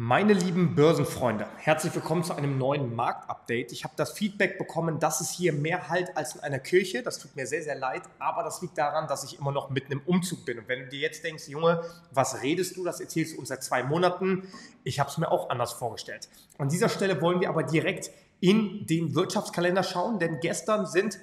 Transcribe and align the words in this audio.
Meine 0.00 0.32
lieben 0.32 0.76
Börsenfreunde, 0.76 1.48
herzlich 1.56 1.92
willkommen 1.92 2.22
zu 2.22 2.32
einem 2.32 2.56
neuen 2.56 2.94
Marktupdate. 2.94 3.72
Ich 3.72 3.82
habe 3.82 3.94
das 3.96 4.12
Feedback 4.12 4.56
bekommen, 4.56 5.00
dass 5.00 5.20
es 5.20 5.30
hier 5.30 5.52
mehr 5.52 5.88
halt 5.88 6.16
als 6.16 6.36
in 6.36 6.40
einer 6.42 6.60
Kirche. 6.60 7.02
Das 7.02 7.18
tut 7.18 7.34
mir 7.34 7.48
sehr, 7.48 7.64
sehr 7.64 7.74
leid, 7.74 8.02
aber 8.20 8.44
das 8.44 8.62
liegt 8.62 8.78
daran, 8.78 9.08
dass 9.08 9.24
ich 9.24 9.40
immer 9.40 9.50
noch 9.50 9.70
mitten 9.70 9.90
im 9.90 10.00
Umzug 10.06 10.44
bin. 10.44 10.60
Und 10.60 10.68
wenn 10.68 10.84
du 10.84 10.86
dir 10.86 11.00
jetzt 11.00 11.24
denkst, 11.24 11.48
Junge, 11.48 11.82
was 12.12 12.44
redest 12.44 12.76
du? 12.76 12.84
Das 12.84 13.00
erzählst 13.00 13.34
du 13.34 13.40
uns 13.40 13.48
seit 13.48 13.64
zwei 13.64 13.82
Monaten. 13.82 14.46
Ich 14.84 15.00
habe 15.00 15.10
es 15.10 15.18
mir 15.18 15.32
auch 15.32 15.50
anders 15.50 15.72
vorgestellt. 15.72 16.28
An 16.58 16.68
dieser 16.68 16.90
Stelle 16.90 17.20
wollen 17.20 17.40
wir 17.40 17.48
aber 17.48 17.64
direkt 17.64 18.12
in 18.38 18.86
den 18.86 19.16
Wirtschaftskalender 19.16 19.82
schauen, 19.82 20.20
denn 20.20 20.38
gestern 20.38 20.86
sind 20.86 21.18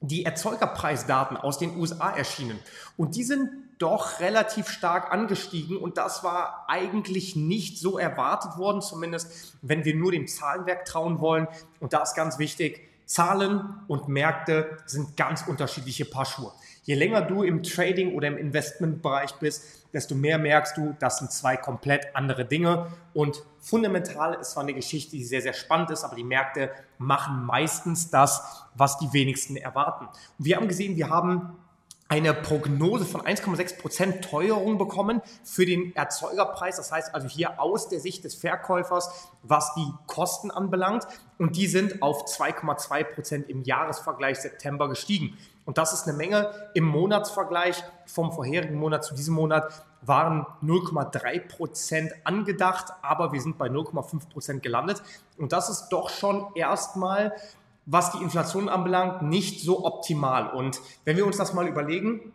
die 0.00 0.24
Erzeugerpreisdaten 0.24 1.36
aus 1.36 1.58
den 1.58 1.76
USA 1.76 2.10
erschienen. 2.10 2.60
Und 2.96 3.16
die 3.16 3.24
sind 3.24 3.50
doch 3.78 4.20
relativ 4.20 4.68
stark 4.68 5.12
angestiegen 5.12 5.76
und 5.76 5.96
das 5.96 6.22
war 6.22 6.64
eigentlich 6.68 7.36
nicht 7.36 7.78
so 7.78 7.98
erwartet 7.98 8.56
worden, 8.56 8.80
zumindest 8.80 9.56
wenn 9.62 9.84
wir 9.84 9.94
nur 9.94 10.12
dem 10.12 10.26
Zahlenwerk 10.26 10.84
trauen 10.84 11.20
wollen. 11.20 11.48
Und 11.80 11.92
da 11.92 12.02
ist 12.02 12.14
ganz 12.14 12.38
wichtig, 12.38 12.80
Zahlen 13.06 13.80
und 13.86 14.08
Märkte 14.08 14.78
sind 14.86 15.16
ganz 15.16 15.42
unterschiedliche 15.46 16.04
Paar 16.04 16.24
Schuhe. 16.24 16.52
Je 16.84 16.94
länger 16.94 17.22
du 17.22 17.42
im 17.42 17.62
Trading 17.62 18.14
oder 18.14 18.28
im 18.28 18.36
Investmentbereich 18.36 19.34
bist, 19.34 19.64
desto 19.92 20.14
mehr 20.14 20.38
merkst 20.38 20.76
du, 20.76 20.96
das 20.98 21.18
sind 21.18 21.30
zwei 21.30 21.56
komplett 21.56 22.14
andere 22.14 22.44
Dinge. 22.44 22.88
Und 23.12 23.42
fundamental 23.60 24.34
ist 24.34 24.52
zwar 24.52 24.62
eine 24.62 24.74
Geschichte, 24.74 25.12
die 25.12 25.24
sehr, 25.24 25.42
sehr 25.42 25.52
spannend 25.52 25.90
ist, 25.90 26.04
aber 26.04 26.16
die 26.16 26.24
Märkte 26.24 26.70
machen 26.98 27.44
meistens 27.44 28.10
das, 28.10 28.66
was 28.74 28.98
die 28.98 29.12
wenigsten 29.12 29.56
erwarten. 29.56 30.06
Und 30.38 30.44
wir 30.44 30.56
haben 30.56 30.68
gesehen, 30.68 30.96
wir 30.96 31.08
haben 31.08 31.56
eine 32.14 32.32
Prognose 32.32 33.04
von 33.04 33.22
1,6% 33.22 34.20
Teuerung 34.20 34.78
bekommen 34.78 35.20
für 35.42 35.66
den 35.66 35.96
Erzeugerpreis. 35.96 36.76
Das 36.76 36.92
heißt 36.92 37.12
also 37.12 37.26
hier 37.26 37.60
aus 37.60 37.88
der 37.88 37.98
Sicht 37.98 38.22
des 38.22 38.36
Verkäufers, 38.36 39.10
was 39.42 39.74
die 39.74 39.92
Kosten 40.06 40.52
anbelangt. 40.52 41.08
Und 41.38 41.56
die 41.56 41.66
sind 41.66 42.02
auf 42.02 42.26
2,2% 42.26 43.46
im 43.48 43.64
Jahresvergleich 43.64 44.38
September 44.38 44.88
gestiegen. 44.88 45.36
Und 45.64 45.76
das 45.76 45.92
ist 45.92 46.06
eine 46.06 46.16
Menge. 46.16 46.52
Im 46.74 46.84
Monatsvergleich 46.84 47.82
vom 48.06 48.30
vorherigen 48.30 48.76
Monat 48.76 49.02
zu 49.04 49.16
diesem 49.16 49.34
Monat 49.34 49.84
waren 50.02 50.46
0,3% 50.62 52.12
angedacht, 52.22 52.92
aber 53.02 53.32
wir 53.32 53.40
sind 53.40 53.58
bei 53.58 53.66
0,5% 53.66 54.60
gelandet. 54.60 55.02
Und 55.36 55.52
das 55.52 55.68
ist 55.68 55.88
doch 55.88 56.10
schon 56.10 56.46
erstmal 56.54 57.34
was 57.86 58.12
die 58.12 58.22
Inflation 58.22 58.68
anbelangt, 58.68 59.22
nicht 59.22 59.60
so 59.60 59.84
optimal. 59.84 60.50
Und 60.50 60.80
wenn 61.04 61.16
wir 61.16 61.26
uns 61.26 61.36
das 61.36 61.52
mal 61.52 61.68
überlegen, 61.68 62.32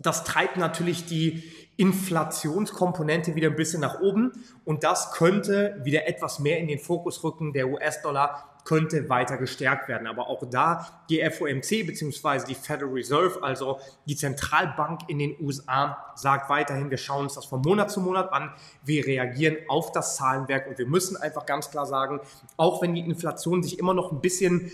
das 0.00 0.24
treibt 0.24 0.56
natürlich 0.56 1.06
die 1.06 1.42
Inflationskomponente 1.76 3.34
wieder 3.34 3.48
ein 3.48 3.56
bisschen 3.56 3.80
nach 3.80 4.00
oben 4.00 4.32
und 4.64 4.84
das 4.84 5.12
könnte 5.12 5.80
wieder 5.84 6.06
etwas 6.06 6.38
mehr 6.38 6.58
in 6.58 6.68
den 6.68 6.78
Fokus 6.78 7.24
rücken. 7.24 7.52
Der 7.52 7.68
US-Dollar 7.68 8.51
könnte 8.64 9.08
weiter 9.08 9.36
gestärkt 9.36 9.88
werden. 9.88 10.06
Aber 10.06 10.28
auch 10.28 10.42
da 10.48 10.86
die 11.08 11.22
FOMC 11.22 11.86
bzw. 11.86 12.46
die 12.48 12.54
Federal 12.54 12.92
Reserve, 12.92 13.42
also 13.42 13.80
die 14.06 14.16
Zentralbank 14.16 15.02
in 15.08 15.18
den 15.18 15.36
USA, 15.40 16.12
sagt 16.14 16.48
weiterhin, 16.48 16.90
wir 16.90 16.98
schauen 16.98 17.24
uns 17.24 17.34
das 17.34 17.44
von 17.44 17.60
Monat 17.62 17.90
zu 17.90 18.00
Monat 18.00 18.32
an. 18.32 18.52
Wir 18.84 19.06
reagieren 19.06 19.56
auf 19.68 19.92
das 19.92 20.16
Zahlenwerk 20.16 20.66
und 20.68 20.78
wir 20.78 20.86
müssen 20.86 21.16
einfach 21.16 21.46
ganz 21.46 21.70
klar 21.70 21.86
sagen, 21.86 22.20
auch 22.56 22.82
wenn 22.82 22.94
die 22.94 23.00
Inflation 23.00 23.62
sich 23.62 23.78
immer 23.78 23.94
noch 23.94 24.12
ein 24.12 24.20
bisschen 24.20 24.70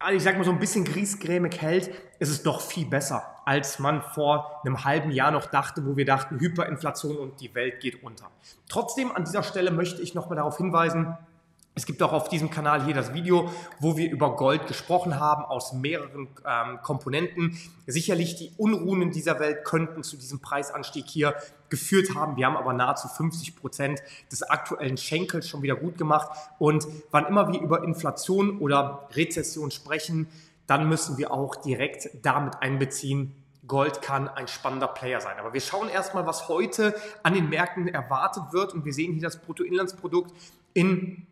also 0.00 0.16
ich 0.16 0.22
sag 0.22 0.38
mal 0.38 0.44
so 0.44 0.50
ein 0.50 0.58
bisschen 0.58 0.84
griesgrämig 0.84 1.60
hält, 1.60 1.90
ist 2.18 2.30
es 2.30 2.42
doch 2.42 2.62
viel 2.62 2.86
besser, 2.86 3.22
als 3.44 3.78
man 3.78 4.02
vor 4.02 4.62
einem 4.64 4.84
halben 4.84 5.10
Jahr 5.10 5.30
noch 5.30 5.44
dachte, 5.46 5.86
wo 5.86 5.94
wir 5.96 6.06
dachten, 6.06 6.40
Hyperinflation 6.40 7.18
und 7.18 7.40
die 7.40 7.54
Welt 7.54 7.80
geht 7.80 8.02
unter. 8.02 8.30
Trotzdem 8.68 9.12
an 9.12 9.24
dieser 9.24 9.42
Stelle 9.42 9.70
möchte 9.70 10.00
ich 10.00 10.14
nochmal 10.14 10.36
darauf 10.36 10.56
hinweisen, 10.56 11.18
es 11.74 11.86
gibt 11.86 12.02
auch 12.02 12.12
auf 12.12 12.28
diesem 12.28 12.50
Kanal 12.50 12.84
hier 12.84 12.94
das 12.94 13.14
Video, 13.14 13.48
wo 13.78 13.96
wir 13.96 14.10
über 14.10 14.34
Gold 14.36 14.66
gesprochen 14.66 15.20
haben, 15.20 15.44
aus 15.44 15.72
mehreren 15.72 16.28
ähm, 16.44 16.80
Komponenten. 16.82 17.56
Sicherlich 17.86 18.34
die 18.36 18.52
Unruhen 18.56 19.02
in 19.02 19.10
dieser 19.12 19.38
Welt 19.38 19.64
könnten 19.64 20.02
zu 20.02 20.16
diesem 20.16 20.40
Preisanstieg 20.40 21.06
hier 21.06 21.34
geführt 21.68 22.16
haben. 22.16 22.36
Wir 22.36 22.46
haben 22.46 22.56
aber 22.56 22.72
nahezu 22.72 23.06
50 23.06 23.54
Prozent 23.54 24.02
des 24.32 24.42
aktuellen 24.42 24.96
Schenkels 24.96 25.48
schon 25.48 25.62
wieder 25.62 25.76
gut 25.76 25.96
gemacht. 25.96 26.30
Und 26.58 26.86
wann 27.12 27.26
immer 27.26 27.52
wir 27.52 27.60
über 27.60 27.84
Inflation 27.84 28.58
oder 28.58 29.08
Rezession 29.14 29.70
sprechen, 29.70 30.26
dann 30.66 30.88
müssen 30.88 31.18
wir 31.18 31.32
auch 31.32 31.54
direkt 31.56 32.10
damit 32.22 32.60
einbeziehen, 32.60 33.34
Gold 33.66 34.02
kann 34.02 34.28
ein 34.28 34.48
spannender 34.48 34.88
Player 34.88 35.20
sein. 35.20 35.38
Aber 35.38 35.54
wir 35.54 35.60
schauen 35.60 35.88
erstmal, 35.88 36.26
was 36.26 36.48
heute 36.48 36.94
an 37.22 37.34
den 37.34 37.48
Märkten 37.48 37.86
erwartet 37.86 38.42
wird. 38.52 38.74
Und 38.74 38.84
wir 38.84 38.92
sehen 38.92 39.12
hier 39.12 39.22
das 39.22 39.40
Bruttoinlandsprodukt 39.40 40.32
in 40.74 41.26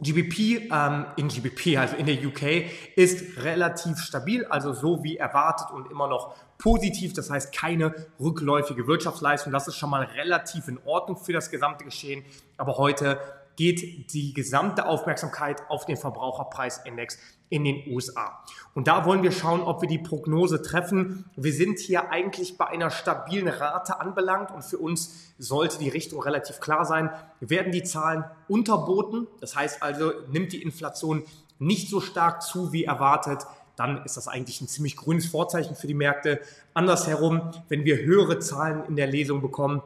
GBP 0.00 0.70
ähm, 0.72 1.06
in 1.16 1.28
GBP, 1.28 1.78
also 1.78 1.96
in 1.96 2.06
der 2.06 2.16
UK, 2.16 2.70
ist 2.96 3.42
relativ 3.42 3.98
stabil, 3.98 4.44
also 4.46 4.72
so 4.72 5.04
wie 5.04 5.16
erwartet 5.16 5.70
und 5.72 5.90
immer 5.90 6.08
noch 6.08 6.34
positiv. 6.58 7.12
Das 7.12 7.30
heißt 7.30 7.54
keine 7.54 7.94
rückläufige 8.18 8.86
Wirtschaftsleistung. 8.86 9.52
Das 9.52 9.68
ist 9.68 9.76
schon 9.76 9.90
mal 9.90 10.04
relativ 10.04 10.68
in 10.68 10.78
Ordnung 10.84 11.16
für 11.16 11.32
das 11.32 11.50
gesamte 11.50 11.84
Geschehen. 11.84 12.24
Aber 12.56 12.76
heute 12.76 13.20
geht 13.56 14.12
die 14.12 14.32
gesamte 14.32 14.86
Aufmerksamkeit 14.86 15.62
auf 15.68 15.86
den 15.86 15.96
Verbraucherpreisindex 15.96 17.18
in 17.50 17.64
den 17.64 17.84
USA. 17.88 18.42
Und 18.74 18.88
da 18.88 19.04
wollen 19.04 19.22
wir 19.22 19.30
schauen, 19.30 19.60
ob 19.60 19.80
wir 19.80 19.88
die 19.88 19.98
Prognose 19.98 20.62
treffen. 20.62 21.24
Wir 21.36 21.52
sind 21.52 21.78
hier 21.78 22.10
eigentlich 22.10 22.56
bei 22.56 22.66
einer 22.66 22.90
stabilen 22.90 23.48
Rate 23.48 24.00
anbelangt 24.00 24.50
und 24.50 24.64
für 24.64 24.78
uns 24.78 25.34
sollte 25.38 25.78
die 25.78 25.88
Richtung 25.88 26.20
relativ 26.22 26.60
klar 26.60 26.84
sein. 26.84 27.10
Werden 27.40 27.70
die 27.70 27.84
Zahlen 27.84 28.24
unterboten, 28.48 29.28
das 29.40 29.54
heißt 29.54 29.82
also, 29.82 30.12
nimmt 30.30 30.52
die 30.52 30.62
Inflation 30.62 31.22
nicht 31.58 31.88
so 31.88 32.00
stark 32.00 32.42
zu 32.42 32.72
wie 32.72 32.84
erwartet, 32.84 33.46
dann 33.76 34.04
ist 34.04 34.16
das 34.16 34.28
eigentlich 34.28 34.60
ein 34.60 34.68
ziemlich 34.68 34.96
grünes 34.96 35.26
Vorzeichen 35.26 35.74
für 35.74 35.86
die 35.86 35.94
Märkte. 35.94 36.40
Andersherum, 36.74 37.50
wenn 37.68 37.84
wir 37.84 37.98
höhere 37.98 38.38
Zahlen 38.38 38.84
in 38.86 38.96
der 38.96 39.06
Lesung 39.06 39.40
bekommen, 39.40 39.82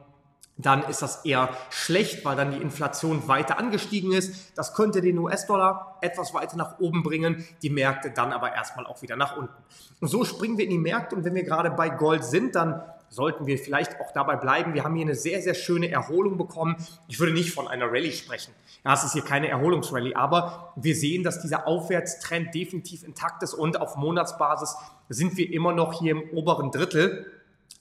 dann 0.58 0.82
ist 0.88 1.02
das 1.02 1.24
eher 1.24 1.50
schlecht, 1.70 2.24
weil 2.24 2.36
dann 2.36 2.50
die 2.50 2.60
Inflation 2.60 3.28
weiter 3.28 3.58
angestiegen 3.58 4.12
ist. 4.12 4.58
Das 4.58 4.74
könnte 4.74 5.00
den 5.00 5.16
US-Dollar 5.18 5.98
etwas 6.00 6.34
weiter 6.34 6.56
nach 6.56 6.80
oben 6.80 7.04
bringen, 7.04 7.46
die 7.62 7.70
Märkte 7.70 8.10
dann 8.10 8.32
aber 8.32 8.54
erstmal 8.54 8.84
auch 8.84 9.00
wieder 9.00 9.16
nach 9.16 9.36
unten. 9.36 9.54
Und 10.00 10.08
so 10.08 10.24
springen 10.24 10.58
wir 10.58 10.64
in 10.64 10.70
die 10.70 10.78
Märkte 10.78 11.14
und 11.14 11.24
wenn 11.24 11.34
wir 11.34 11.44
gerade 11.44 11.70
bei 11.70 11.88
Gold 11.88 12.24
sind, 12.24 12.56
dann 12.56 12.82
sollten 13.08 13.46
wir 13.46 13.56
vielleicht 13.56 14.00
auch 14.00 14.12
dabei 14.12 14.36
bleiben. 14.36 14.74
Wir 14.74 14.84
haben 14.84 14.94
hier 14.94 15.06
eine 15.06 15.14
sehr, 15.14 15.40
sehr 15.40 15.54
schöne 15.54 15.90
Erholung 15.90 16.36
bekommen. 16.36 16.76
Ich 17.06 17.18
würde 17.18 17.32
nicht 17.32 17.52
von 17.52 17.68
einer 17.68 17.86
Rallye 17.86 18.12
sprechen. 18.12 18.52
Ja, 18.84 18.94
es 18.94 19.04
ist 19.04 19.12
hier 19.12 19.22
keine 19.22 19.48
Erholungsrallye, 19.48 20.14
aber 20.14 20.72
wir 20.76 20.94
sehen, 20.94 21.22
dass 21.22 21.40
dieser 21.40 21.66
Aufwärtstrend 21.66 22.54
definitiv 22.54 23.04
intakt 23.04 23.42
ist 23.42 23.54
und 23.54 23.80
auf 23.80 23.96
Monatsbasis 23.96 24.76
sind 25.08 25.36
wir 25.36 25.50
immer 25.52 25.72
noch 25.72 26.00
hier 26.00 26.12
im 26.12 26.30
oberen 26.30 26.70
Drittel 26.70 27.26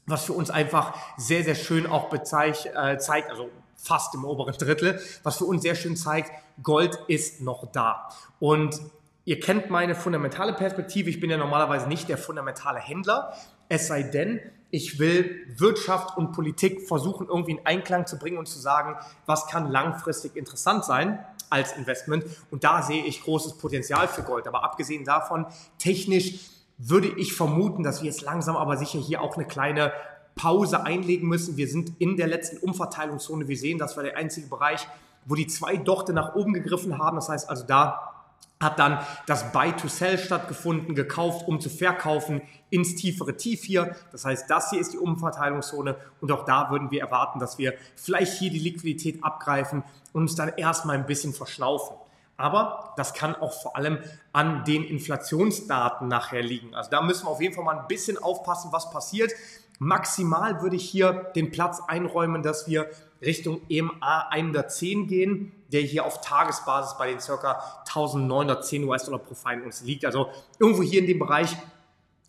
was 0.07 0.23
für 0.23 0.33
uns 0.33 0.49
einfach 0.49 0.95
sehr, 1.17 1.43
sehr 1.43 1.55
schön 1.55 1.85
auch 1.85 2.09
bezeich, 2.09 2.65
äh, 2.65 2.97
zeigt, 2.97 3.29
also 3.29 3.49
fast 3.75 4.15
im 4.15 4.25
oberen 4.25 4.55
Drittel, 4.57 4.99
was 5.23 5.37
für 5.37 5.45
uns 5.45 5.61
sehr 5.61 5.75
schön 5.75 5.95
zeigt, 5.95 6.31
Gold 6.63 6.97
ist 7.07 7.41
noch 7.41 7.71
da. 7.71 8.09
Und 8.39 8.81
ihr 9.25 9.39
kennt 9.39 9.69
meine 9.69 9.93
fundamentale 9.93 10.53
Perspektive, 10.53 11.09
ich 11.09 11.19
bin 11.19 11.29
ja 11.29 11.37
normalerweise 11.37 11.87
nicht 11.87 12.09
der 12.09 12.17
fundamentale 12.17 12.79
Händler, 12.79 13.33
es 13.69 13.87
sei 13.87 14.03
denn, 14.03 14.39
ich 14.71 14.99
will 14.99 15.45
Wirtschaft 15.57 16.17
und 16.17 16.31
Politik 16.31 16.87
versuchen 16.87 17.27
irgendwie 17.27 17.51
in 17.51 17.65
Einklang 17.65 18.07
zu 18.07 18.17
bringen 18.17 18.37
und 18.37 18.47
zu 18.47 18.59
sagen, 18.59 18.95
was 19.25 19.47
kann 19.47 19.71
langfristig 19.71 20.35
interessant 20.35 20.83
sein 20.83 21.23
als 21.49 21.73
Investment. 21.73 22.25
Und 22.51 22.63
da 22.63 22.81
sehe 22.81 23.05
ich 23.05 23.23
großes 23.23 23.57
Potenzial 23.57 24.07
für 24.07 24.23
Gold. 24.23 24.47
Aber 24.47 24.63
abgesehen 24.63 25.05
davon, 25.05 25.45
technisch 25.77 26.56
würde 26.77 27.07
ich 27.07 27.33
vermuten, 27.33 27.83
dass 27.83 28.01
wir 28.01 28.09
jetzt 28.09 28.21
langsam 28.21 28.55
aber 28.55 28.77
sicher 28.77 28.99
hier 28.99 29.21
auch 29.21 29.35
eine 29.35 29.45
kleine 29.45 29.91
Pause 30.35 30.85
einlegen 30.85 31.27
müssen. 31.27 31.57
Wir 31.57 31.67
sind 31.67 31.93
in 31.99 32.17
der 32.17 32.27
letzten 32.27 32.57
Umverteilungszone. 32.57 33.47
Wir 33.47 33.57
sehen, 33.57 33.77
das 33.77 33.97
war 33.97 34.03
der 34.03 34.17
einzige 34.17 34.47
Bereich, 34.47 34.87
wo 35.25 35.35
die 35.35 35.47
zwei 35.47 35.77
Dochte 35.77 36.13
nach 36.13 36.35
oben 36.35 36.53
gegriffen 36.53 36.97
haben. 36.97 37.15
Das 37.15 37.29
heißt 37.29 37.49
also, 37.49 37.65
da 37.65 38.13
hat 38.59 38.79
dann 38.79 38.99
das 39.27 39.51
Buy 39.51 39.73
to 39.73 39.87
Sell 39.87 40.17
stattgefunden, 40.17 40.95
gekauft, 40.95 41.47
um 41.47 41.59
zu 41.59 41.69
verkaufen 41.69 42.41
ins 42.69 42.95
tiefere 42.95 43.37
Tief 43.37 43.63
hier. 43.63 43.95
Das 44.11 44.25
heißt, 44.25 44.49
das 44.49 44.71
hier 44.71 44.79
ist 44.79 44.93
die 44.93 44.97
Umverteilungszone 44.97 45.95
und 46.21 46.31
auch 46.31 46.45
da 46.45 46.71
würden 46.71 46.89
wir 46.89 47.01
erwarten, 47.01 47.39
dass 47.39 47.57
wir 47.57 47.73
vielleicht 47.95 48.33
hier 48.39 48.49
die 48.49 48.59
Liquidität 48.59 49.23
abgreifen 49.23 49.83
und 50.13 50.23
uns 50.23 50.35
dann 50.35 50.49
erstmal 50.57 50.97
ein 50.97 51.05
bisschen 51.05 51.33
verschlaufen. 51.33 51.97
Aber 52.37 52.93
das 52.97 53.13
kann 53.13 53.35
auch 53.35 53.53
vor 53.53 53.75
allem 53.75 53.97
an 54.31 54.63
den 54.63 54.83
Inflationsdaten 54.83 56.07
nachher 56.07 56.43
liegen. 56.43 56.75
Also 56.75 56.91
da 56.91 57.01
müssen 57.01 57.25
wir 57.25 57.31
auf 57.31 57.41
jeden 57.41 57.55
Fall 57.55 57.63
mal 57.63 57.79
ein 57.79 57.87
bisschen 57.87 58.17
aufpassen, 58.17 58.71
was 58.71 58.91
passiert. 58.91 59.31
Maximal 59.79 60.61
würde 60.61 60.75
ich 60.75 60.89
hier 60.89 61.31
den 61.35 61.51
Platz 61.51 61.81
einräumen, 61.87 62.43
dass 62.43 62.67
wir 62.67 62.89
Richtung 63.21 63.61
EMA 63.69 64.27
110 64.29 65.07
gehen, 65.07 65.51
der 65.71 65.81
hier 65.81 66.05
auf 66.05 66.21
Tagesbasis 66.21 66.97
bei 66.97 67.09
den 67.09 67.19
ca. 67.19 67.81
1910 67.87 68.83
US-Dollar 68.83 69.19
pro 69.19 69.33
Feinunze 69.33 69.85
liegt. 69.85 70.05
Also 70.05 70.29
irgendwo 70.59 70.83
hier 70.83 71.01
in 71.01 71.07
dem 71.07 71.19
Bereich 71.19 71.57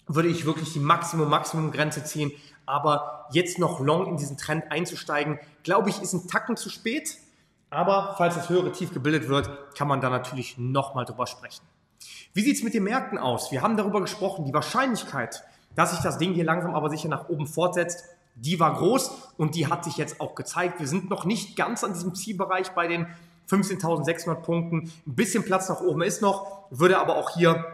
würde 0.06 0.28
ich 0.28 0.46
wirklich 0.46 0.72
die 0.72 0.80
Maximum-Maximum-Grenze 0.80 2.04
ziehen. 2.04 2.32
Aber 2.64 3.26
jetzt 3.32 3.58
noch 3.58 3.80
long 3.80 4.06
in 4.06 4.16
diesen 4.16 4.36
Trend 4.38 4.70
einzusteigen, 4.70 5.38
glaube 5.62 5.90
ich, 5.90 6.00
ist 6.00 6.14
ein 6.14 6.28
Tacken 6.28 6.56
zu 6.56 6.70
spät. 6.70 7.16
Aber 7.70 8.14
falls 8.16 8.34
das 8.34 8.48
höhere 8.48 8.72
Tief 8.72 8.92
gebildet 8.92 9.28
wird, 9.28 9.74
kann 9.76 9.88
man 9.88 10.00
da 10.00 10.10
natürlich 10.10 10.56
nochmal 10.58 11.04
drüber 11.04 11.26
sprechen. 11.26 11.64
Wie 12.32 12.42
sieht 12.42 12.56
es 12.56 12.62
mit 12.62 12.74
den 12.74 12.84
Märkten 12.84 13.18
aus? 13.18 13.50
Wir 13.52 13.62
haben 13.62 13.76
darüber 13.76 14.00
gesprochen, 14.00 14.44
die 14.44 14.54
Wahrscheinlichkeit, 14.54 15.44
dass 15.74 15.90
sich 15.90 16.00
das 16.00 16.18
Ding 16.18 16.32
hier 16.32 16.44
langsam 16.44 16.74
aber 16.74 16.90
sicher 16.90 17.08
nach 17.08 17.28
oben 17.28 17.46
fortsetzt, 17.46 18.04
die 18.34 18.60
war 18.60 18.74
groß 18.74 19.10
und 19.36 19.54
die 19.54 19.66
hat 19.66 19.84
sich 19.84 19.96
jetzt 19.96 20.20
auch 20.20 20.34
gezeigt. 20.34 20.78
Wir 20.78 20.86
sind 20.86 21.10
noch 21.10 21.24
nicht 21.24 21.56
ganz 21.56 21.82
an 21.82 21.92
diesem 21.92 22.14
Zielbereich 22.14 22.70
bei 22.70 22.86
den 22.86 23.06
15.600 23.50 24.34
Punkten. 24.36 24.92
Ein 25.06 25.14
bisschen 25.14 25.44
Platz 25.44 25.68
nach 25.68 25.80
oben 25.80 26.02
ist 26.02 26.22
noch, 26.22 26.64
würde 26.70 26.98
aber 26.98 27.16
auch 27.16 27.30
hier 27.30 27.64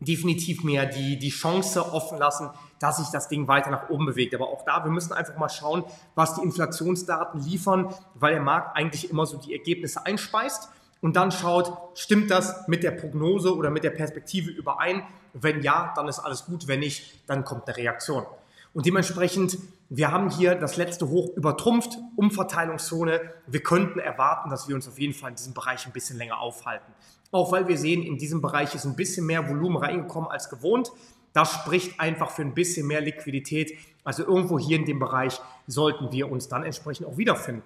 definitiv 0.00 0.64
mehr 0.64 0.86
die, 0.86 1.18
die 1.18 1.30
Chance 1.30 1.92
offen 1.92 2.18
lassen, 2.18 2.50
dass 2.80 2.98
sich 2.98 3.08
das 3.08 3.28
Ding 3.28 3.48
weiter 3.48 3.70
nach 3.70 3.90
oben 3.90 4.06
bewegt. 4.06 4.34
Aber 4.34 4.48
auch 4.48 4.64
da, 4.64 4.84
wir 4.84 4.90
müssen 4.90 5.12
einfach 5.12 5.36
mal 5.36 5.48
schauen, 5.48 5.84
was 6.14 6.34
die 6.34 6.42
Inflationsdaten 6.42 7.40
liefern, 7.42 7.94
weil 8.14 8.34
der 8.34 8.42
Markt 8.42 8.76
eigentlich 8.76 9.10
immer 9.10 9.26
so 9.26 9.38
die 9.38 9.52
Ergebnisse 9.52 10.04
einspeist 10.04 10.68
und 11.00 11.16
dann 11.16 11.30
schaut, 11.30 11.96
stimmt 11.96 12.30
das 12.30 12.66
mit 12.66 12.82
der 12.82 12.90
Prognose 12.90 13.54
oder 13.54 13.70
mit 13.70 13.84
der 13.84 13.90
Perspektive 13.90 14.50
überein? 14.50 15.02
Wenn 15.32 15.62
ja, 15.62 15.92
dann 15.94 16.08
ist 16.08 16.18
alles 16.18 16.46
gut. 16.46 16.66
Wenn 16.66 16.80
nicht, 16.80 17.28
dann 17.28 17.44
kommt 17.44 17.68
eine 17.68 17.76
Reaktion. 17.76 18.26
Und 18.74 18.86
dementsprechend, 18.86 19.58
wir 19.88 20.10
haben 20.10 20.30
hier 20.30 20.54
das 20.54 20.76
letzte 20.76 21.08
Hoch 21.08 21.34
übertrumpft, 21.36 21.98
Umverteilungszone. 22.16 23.20
Wir 23.46 23.62
könnten 23.62 23.98
erwarten, 23.98 24.50
dass 24.50 24.68
wir 24.68 24.74
uns 24.74 24.88
auf 24.88 24.98
jeden 24.98 25.14
Fall 25.14 25.30
in 25.30 25.36
diesem 25.36 25.54
Bereich 25.54 25.86
ein 25.86 25.92
bisschen 25.92 26.18
länger 26.18 26.40
aufhalten. 26.40 26.92
Auch 27.30 27.52
weil 27.52 27.68
wir 27.68 27.78
sehen, 27.78 28.02
in 28.02 28.18
diesem 28.18 28.40
Bereich 28.40 28.74
ist 28.74 28.84
ein 28.84 28.96
bisschen 28.96 29.26
mehr 29.26 29.48
Volumen 29.48 29.76
reingekommen 29.76 30.30
als 30.30 30.48
gewohnt. 30.50 30.90
Das 31.32 31.52
spricht 31.52 32.00
einfach 32.00 32.30
für 32.30 32.42
ein 32.42 32.54
bisschen 32.54 32.86
mehr 32.86 33.00
Liquidität. 33.00 33.74
Also 34.04 34.24
irgendwo 34.24 34.58
hier 34.58 34.76
in 34.76 34.86
dem 34.86 34.98
Bereich 34.98 35.40
sollten 35.66 36.12
wir 36.12 36.30
uns 36.30 36.48
dann 36.48 36.64
entsprechend 36.64 37.06
auch 37.06 37.18
wiederfinden. 37.18 37.62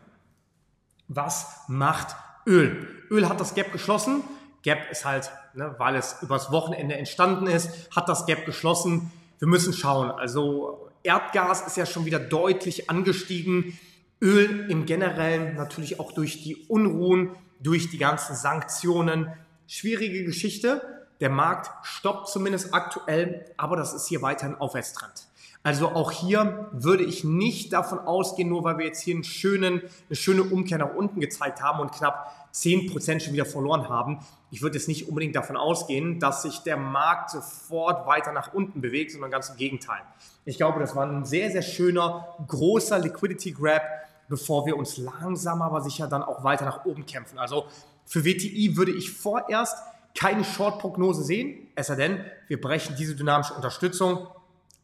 Was 1.09 1.47
macht 1.69 2.17
Öl? 2.47 2.89
Öl 3.11 3.29
hat 3.29 3.41
das 3.41 3.55
Gap 3.55 3.73
geschlossen. 3.73 4.23
Gap 4.63 4.91
ist 4.91 5.05
halt, 5.05 5.31
ne, 5.55 5.75
weil 5.79 5.97
es 5.97 6.17
übers 6.23 6.53
Wochenende 6.53 6.97
entstanden 6.97 7.47
ist, 7.47 7.95
hat 7.95 8.09
das 8.09 8.27
Gap 8.27 8.47
geschlossen. 8.47 9.11
Wir 9.39 9.49
müssen 9.49 9.73
schauen. 9.73 10.11
Also 10.11 10.89
Erdgas 11.03 11.67
ist 11.67 11.77
ja 11.77 11.87
schon 11.87 12.05
wieder 12.05 12.19
deutlich 12.21 12.89
angestiegen. 12.89 13.79
Öl 14.21 14.71
im 14.71 14.87
Generellen 14.87 15.57
natürlich 15.57 15.99
auch 15.99 16.13
durch 16.13 16.43
die 16.43 16.57
Unruhen, 16.69 17.31
durch 17.61 17.91
die 17.91 17.99
ganzen 17.99 18.37
Sanktionen. 18.37 19.29
Schwierige 19.67 20.25
Geschichte. 20.25 21.02
Der 21.23 21.31
Markt 21.31 21.71
stoppt 21.87 22.29
zumindest 22.31 22.75
aktuell, 22.75 23.45
aber 23.57 23.77
das 23.77 23.95
ist 23.95 24.09
hier 24.09 24.23
weiter 24.23 24.45
ein 24.45 24.61
Aufwärtstrend. 24.61 25.29
Also 25.63 25.91
auch 25.91 26.11
hier 26.11 26.69
würde 26.73 27.05
ich 27.05 27.23
nicht 27.23 27.73
davon 27.73 28.01
ausgehen, 28.01 28.49
nur 28.49 28.65
weil 28.65 28.79
wir 28.79 28.87
jetzt 28.87 29.03
hier 29.03 29.15
einen 29.15 29.23
schönen, 29.23 29.83
eine 30.09 30.17
schöne 30.17 30.43
Umkehr 30.43 30.79
nach 30.79 30.97
unten 30.97 31.21
gezeigt 31.21 31.63
haben 31.63 31.79
und 31.79 31.93
knapp 31.93 32.49
10% 32.53 33.21
schon 33.21 33.35
wieder 33.35 33.45
verloren 33.45 33.89
haben. 33.89 34.19
Ich 34.51 34.63
würde 34.63 34.77
jetzt 34.77 34.89
nicht 34.89 35.09
unbedingt 35.09 35.37
davon 35.37 35.57
ausgehen, 35.57 36.19
dass 36.19 36.43
sich 36.43 36.59
der 36.65 36.77
Markt 36.77 37.31
sofort 37.31 38.05
weiter 38.09 38.33
nach 38.33 38.53
unten 38.53 38.81
bewegt, 38.81 39.13
sondern 39.13 39.31
ganz 39.31 39.49
im 39.49 39.57
Gegenteil. 39.57 40.01
Ich 40.45 40.57
glaube, 40.57 40.81
das 40.81 40.97
war 40.97 41.07
ein 41.07 41.25
sehr, 41.25 41.53
sehr 41.53 41.63
schöner, 41.63 42.35
großer 42.49 42.99
Liquidity 42.99 43.53
Grab, 43.53 43.83
bevor 44.29 44.67
wir 44.67 44.77
uns 44.77 44.97
langsam 44.97 45.63
aber 45.63 45.83
sicher 45.83 46.09
dann 46.09 46.25
auch 46.25 46.43
weiter 46.43 46.65
nach 46.65 46.85
oben 46.85 47.07
kämpfen. 47.07 47.39
Also 47.39 47.67
für 48.07 48.25
WTI 48.25 48.77
würde 48.77 48.91
ich 48.91 49.13
vorerst 49.13 49.79
keine 50.15 50.45
Short-Prognose 50.45 51.23
sehen, 51.23 51.69
es 51.75 51.87
sei 51.87 51.97
denn, 51.97 52.25
wir 52.49 52.61
brechen 52.61 52.97
diese 52.97 53.17
dynamische 53.17 53.55
Unterstützung 53.55 54.29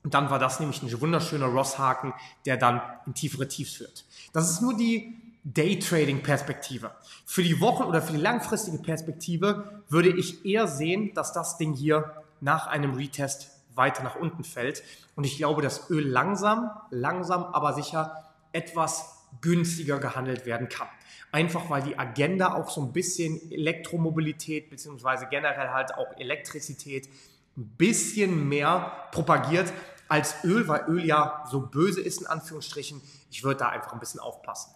und 0.03 0.15
dann 0.15 0.31
war 0.31 0.39
das 0.39 0.61
nämlich 0.61 0.83
ein 0.83 1.01
wunderschöner 1.01 1.47
Ross-Haken, 1.47 2.15
der 2.47 2.57
dann 2.57 2.81
in 3.07 3.15
tiefere 3.15 3.49
Tiefs 3.49 3.75
führt. 3.75 4.05
Das 4.33 4.51
ist 4.51 4.63
nur 4.63 4.77
die 4.77 5.15
Daytrading-Perspektive. 5.45 6.93
Für 7.25 7.43
die 7.43 7.61
Wochen- 7.61 7.85
oder 7.85 8.03
für 8.03 8.13
die 8.13 8.21
langfristige 8.21 8.79
Perspektive 8.79 9.83
würde 9.89 10.11
ich 10.11 10.45
eher 10.45 10.67
sehen, 10.67 11.13
dass 11.15 11.33
das 11.33 11.59
Ding 11.59 11.75
hier 11.75 12.23
nach 12.41 12.67
einem 12.67 12.95
Retest 12.95 13.51
weiter 13.75 14.03
nach 14.03 14.17
unten 14.17 14.45
fällt. 14.45 14.83
Und 15.15 15.25
ich 15.25 15.37
glaube, 15.37 15.63
dass 15.63 15.91
Öl 15.91 16.07
langsam, 16.07 16.71
langsam, 16.91 17.45
aber 17.45 17.75
sicher 17.75 18.25
etwas 18.53 19.27
günstiger 19.41 19.99
gehandelt 19.99 20.47
werden 20.47 20.69
kann. 20.69 20.89
Einfach 21.31 21.69
weil 21.69 21.83
die 21.83 21.99
Agenda 21.99 22.55
auch 22.55 22.71
so 22.71 22.81
ein 22.81 22.93
bisschen 22.93 23.53
Elektromobilität 23.53 24.71
beziehungsweise 24.71 25.27
generell 25.31 25.69
halt 25.69 25.95
auch 25.95 26.17
Elektrizität 26.17 27.09
ein 27.57 27.69
bisschen 27.77 28.49
mehr 28.49 29.09
propagiert 29.13 29.73
als 30.09 30.43
Öl, 30.45 30.69
weil 30.69 30.85
Öl 30.89 31.05
ja 31.05 31.45
so 31.51 31.61
böse 31.61 32.01
ist 32.01 32.23
in 32.23 32.27
Anführungsstrichen. 32.27 33.03
Ich 33.31 33.45
würde 33.45 33.59
da 33.61 33.69
einfach 33.69 33.93
ein 33.93 34.01
bisschen 34.01 34.21
aufpassen. 34.21 34.73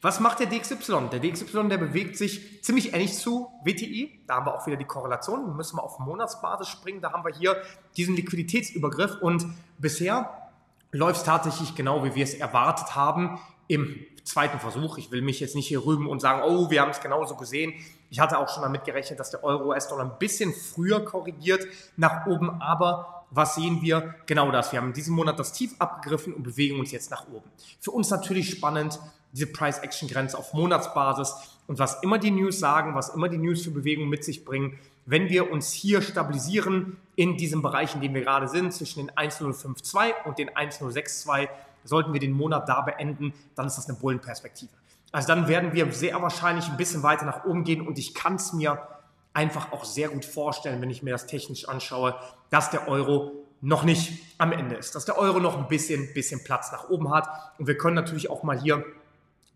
Was 0.00 0.20
macht 0.20 0.40
der 0.40 0.46
DXY? 0.46 1.08
Der 1.10 1.20
DXY, 1.20 1.68
der 1.68 1.78
bewegt 1.78 2.16
sich 2.16 2.62
ziemlich 2.62 2.92
ähnlich 2.94 3.18
zu 3.18 3.50
WTI. 3.64 4.20
Da 4.26 4.36
haben 4.36 4.46
wir 4.46 4.54
auch 4.54 4.66
wieder 4.66 4.76
die 4.76 4.84
Korrelation. 4.84 5.46
Da 5.46 5.52
müssen 5.52 5.76
wir 5.76 5.82
auf 5.82 5.98
Monatsbasis 5.98 6.68
springen. 6.68 7.00
Da 7.00 7.12
haben 7.12 7.24
wir 7.24 7.34
hier 7.34 7.60
diesen 7.96 8.14
Liquiditätsübergriff 8.14 9.20
und 9.20 9.46
bisher 9.78 10.50
läuft 10.92 11.20
es 11.20 11.24
tatsächlich 11.24 11.74
genau, 11.74 12.04
wie 12.04 12.14
wir 12.14 12.24
es 12.24 12.34
erwartet 12.34 12.94
haben 12.94 13.40
im 13.68 14.06
zweiten 14.24 14.58
Versuch. 14.58 14.98
Ich 14.98 15.10
will 15.10 15.22
mich 15.22 15.40
jetzt 15.40 15.54
nicht 15.54 15.68
hier 15.68 15.84
rüben 15.84 16.08
und 16.08 16.20
sagen, 16.20 16.42
oh, 16.44 16.70
wir 16.70 16.80
haben 16.80 16.90
es 16.90 17.00
genauso 17.00 17.36
gesehen. 17.36 17.74
Ich 18.10 18.20
hatte 18.20 18.38
auch 18.38 18.48
schon 18.48 18.62
damit 18.62 18.84
gerechnet, 18.84 19.20
dass 19.20 19.30
der 19.30 19.42
Euro-US-Dollar 19.44 20.04
ein 20.04 20.18
bisschen 20.18 20.52
früher 20.52 21.04
korrigiert 21.04 21.66
nach 21.96 22.26
oben, 22.26 22.60
aber 22.60 23.24
was 23.30 23.56
sehen 23.56 23.82
wir? 23.82 24.14
Genau 24.26 24.50
das. 24.50 24.72
Wir 24.72 24.80
haben 24.80 24.88
in 24.88 24.94
diesem 24.94 25.14
Monat 25.14 25.38
das 25.38 25.52
Tief 25.52 25.74
abgegriffen 25.78 26.32
und 26.32 26.44
bewegen 26.44 26.78
uns 26.78 26.92
jetzt 26.92 27.10
nach 27.10 27.26
oben. 27.28 27.50
Für 27.80 27.90
uns 27.90 28.10
natürlich 28.10 28.50
spannend, 28.50 29.00
diese 29.36 29.48
Price-Action-Grenze 29.48 30.38
auf 30.38 30.54
Monatsbasis 30.54 31.34
und 31.66 31.78
was 31.78 32.02
immer 32.02 32.18
die 32.18 32.30
News 32.30 32.58
sagen, 32.58 32.94
was 32.94 33.10
immer 33.10 33.28
die 33.28 33.36
News 33.36 33.62
für 33.62 33.70
Bewegung 33.70 34.08
mit 34.08 34.24
sich 34.24 34.46
bringen, 34.46 34.78
wenn 35.04 35.28
wir 35.28 35.52
uns 35.52 35.72
hier 35.72 36.00
stabilisieren 36.00 36.96
in 37.16 37.36
diesem 37.36 37.60
Bereich, 37.60 37.94
in 37.94 38.00
dem 38.00 38.14
wir 38.14 38.22
gerade 38.22 38.48
sind, 38.48 38.72
zwischen 38.72 39.00
den 39.00 39.16
1052 39.16 40.14
und 40.24 40.38
den 40.38 40.48
1062, 40.48 41.48
sollten 41.84 42.12
wir 42.14 42.20
den 42.20 42.32
Monat 42.32 42.68
da 42.68 42.80
beenden, 42.80 43.34
dann 43.54 43.66
ist 43.66 43.76
das 43.76 43.88
eine 43.88 43.98
Bullenperspektive. 43.98 44.72
Also 45.12 45.28
dann 45.28 45.48
werden 45.48 45.74
wir 45.74 45.92
sehr 45.92 46.20
wahrscheinlich 46.22 46.68
ein 46.68 46.76
bisschen 46.78 47.02
weiter 47.02 47.26
nach 47.26 47.44
oben 47.44 47.62
gehen 47.62 47.86
und 47.86 47.98
ich 47.98 48.14
kann 48.14 48.36
es 48.36 48.54
mir 48.54 48.88
einfach 49.34 49.70
auch 49.70 49.84
sehr 49.84 50.08
gut 50.08 50.24
vorstellen, 50.24 50.80
wenn 50.80 50.90
ich 50.90 51.02
mir 51.02 51.10
das 51.10 51.26
technisch 51.26 51.68
anschaue, 51.68 52.16
dass 52.48 52.70
der 52.70 52.88
Euro 52.88 53.32
noch 53.60 53.84
nicht 53.84 54.22
am 54.38 54.52
Ende 54.52 54.76
ist, 54.76 54.94
dass 54.94 55.04
der 55.04 55.18
Euro 55.18 55.40
noch 55.40 55.58
ein 55.58 55.68
bisschen, 55.68 56.12
bisschen 56.14 56.42
Platz 56.42 56.72
nach 56.72 56.88
oben 56.88 57.12
hat. 57.12 57.28
Und 57.58 57.66
wir 57.66 57.76
können 57.76 57.94
natürlich 57.94 58.30
auch 58.30 58.42
mal 58.42 58.58
hier 58.58 58.84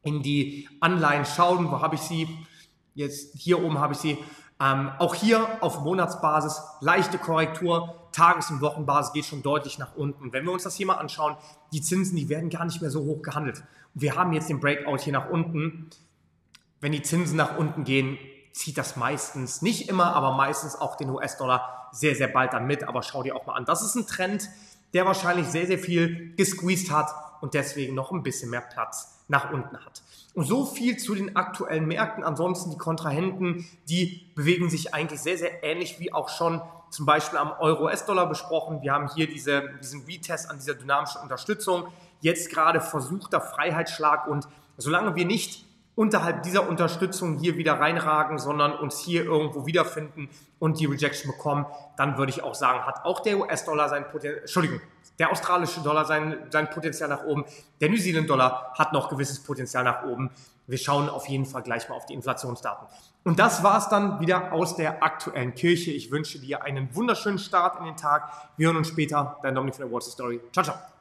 in 0.02 0.22
die 0.22 0.68
Anleihen 0.80 1.24
schauen. 1.24 1.70
Wo 1.70 1.80
habe 1.80 1.94
ich 1.94 2.00
sie? 2.02 2.28
Jetzt 2.94 3.36
hier 3.36 3.62
oben 3.62 3.78
habe 3.78 3.94
ich 3.94 3.98
sie. 3.98 4.18
Ähm, 4.60 4.90
auch 4.98 5.14
hier 5.14 5.46
auf 5.62 5.80
Monatsbasis 5.80 6.60
leichte 6.80 7.18
Korrektur. 7.18 7.96
Tages- 8.12 8.50
und 8.50 8.60
Wochenbasis 8.60 9.12
geht 9.12 9.24
schon 9.24 9.42
deutlich 9.42 9.78
nach 9.78 9.94
unten. 9.94 10.32
Wenn 10.32 10.44
wir 10.44 10.52
uns 10.52 10.64
das 10.64 10.74
hier 10.74 10.86
mal 10.86 10.94
anschauen, 10.94 11.36
die 11.72 11.80
Zinsen, 11.80 12.16
die 12.16 12.28
werden 12.28 12.50
gar 12.50 12.64
nicht 12.64 12.80
mehr 12.80 12.90
so 12.90 13.04
hoch 13.04 13.22
gehandelt. 13.22 13.62
Wir 13.94 14.16
haben 14.16 14.32
jetzt 14.32 14.48
den 14.48 14.60
Breakout 14.60 14.98
hier 14.98 15.12
nach 15.12 15.30
unten. 15.30 15.90
Wenn 16.80 16.92
die 16.92 17.02
Zinsen 17.02 17.36
nach 17.36 17.56
unten 17.56 17.84
gehen, 17.84 18.18
zieht 18.52 18.78
das 18.78 18.96
meistens, 18.96 19.62
nicht 19.62 19.88
immer, 19.88 20.14
aber 20.16 20.32
meistens 20.32 20.74
auch 20.74 20.96
den 20.96 21.08
US-Dollar 21.10 21.88
sehr, 21.92 22.16
sehr 22.16 22.28
bald 22.28 22.52
dann 22.52 22.66
mit. 22.66 22.86
Aber 22.88 23.02
schau 23.02 23.22
dir 23.22 23.36
auch 23.36 23.46
mal 23.46 23.54
an. 23.54 23.64
Das 23.64 23.82
ist 23.82 23.94
ein 23.94 24.06
Trend, 24.06 24.48
der 24.92 25.06
wahrscheinlich 25.06 25.46
sehr, 25.46 25.66
sehr 25.66 25.78
viel 25.78 26.34
gesqueezed 26.36 26.90
hat 26.90 27.10
und 27.40 27.54
deswegen 27.54 27.94
noch 27.94 28.10
ein 28.10 28.22
bisschen 28.22 28.50
mehr 28.50 28.60
Platz 28.60 29.19
nach 29.30 29.52
unten 29.52 29.76
hat. 29.78 30.02
Und 30.34 30.44
so 30.44 30.66
viel 30.66 30.96
zu 30.96 31.14
den 31.14 31.36
aktuellen 31.36 31.86
Märkten. 31.86 32.24
Ansonsten 32.24 32.70
die 32.70 32.76
Kontrahenten, 32.76 33.64
die 33.88 34.26
bewegen 34.34 34.68
sich 34.68 34.92
eigentlich 34.92 35.20
sehr, 35.20 35.38
sehr 35.38 35.62
ähnlich 35.64 35.98
wie 36.00 36.12
auch 36.12 36.28
schon 36.28 36.60
zum 36.90 37.06
Beispiel 37.06 37.38
am 37.38 37.52
Euro-US-Dollar 37.58 38.28
besprochen. 38.28 38.82
Wir 38.82 38.92
haben 38.92 39.08
hier 39.14 39.28
diese, 39.28 39.62
diesen 39.80 40.04
Retest 40.04 40.50
an 40.50 40.58
dieser 40.58 40.74
dynamischen 40.74 41.20
Unterstützung. 41.22 41.86
Jetzt 42.20 42.50
gerade 42.50 42.80
versuchter 42.80 43.40
Freiheitsschlag 43.40 44.26
und 44.26 44.48
solange 44.76 45.14
wir 45.14 45.24
nicht 45.24 45.64
unterhalb 45.94 46.42
dieser 46.42 46.68
Unterstützung 46.68 47.38
hier 47.38 47.56
wieder 47.56 47.74
reinragen, 47.74 48.38
sondern 48.38 48.72
uns 48.72 49.00
hier 49.00 49.24
irgendwo 49.24 49.66
wiederfinden 49.66 50.28
und 50.58 50.80
die 50.80 50.86
Rejection 50.86 51.30
bekommen, 51.30 51.66
dann 51.96 52.16
würde 52.16 52.30
ich 52.30 52.42
auch 52.42 52.54
sagen, 52.54 52.86
hat 52.86 53.04
auch 53.04 53.20
der 53.20 53.38
US-Dollar 53.38 53.88
sein 53.88 54.04
Potenzial, 54.04 54.40
Entschuldigung, 54.40 54.80
der 55.18 55.30
australische 55.30 55.80
Dollar 55.80 56.04
sein, 56.06 56.38
sein 56.50 56.70
Potenzial 56.70 57.08
nach 57.08 57.24
oben, 57.24 57.44
der 57.80 57.90
New 57.90 57.98
Zealand-Dollar 57.98 58.72
hat 58.78 58.92
noch 58.92 59.08
gewisses 59.10 59.42
Potenzial 59.42 59.84
nach 59.84 60.04
oben. 60.04 60.30
Wir 60.66 60.78
schauen 60.78 61.08
auf 61.08 61.26
jeden 61.28 61.46
Fall 61.46 61.62
gleich 61.62 61.88
mal 61.88 61.96
auf 61.96 62.06
die 62.06 62.14
Inflationsdaten. 62.14 62.86
Und 63.24 63.38
das 63.38 63.62
war 63.62 63.76
es 63.76 63.88
dann 63.88 64.20
wieder 64.20 64.52
aus 64.52 64.76
der 64.76 65.02
aktuellen 65.02 65.54
Kirche. 65.54 65.90
Ich 65.90 66.10
wünsche 66.10 66.38
dir 66.38 66.62
einen 66.62 66.94
wunderschönen 66.94 67.38
Start 67.38 67.78
in 67.80 67.84
den 67.84 67.96
Tag. 67.96 68.32
Wir 68.56 68.68
hören 68.68 68.76
uns 68.76 68.88
später. 68.88 69.38
Dein 69.42 69.54
Dominik 69.54 69.74
von 69.74 69.84
der 69.84 69.92
Wall 69.92 70.00
Street 70.00 70.14
Story. 70.14 70.40
Ciao, 70.52 70.64
ciao. 70.64 70.99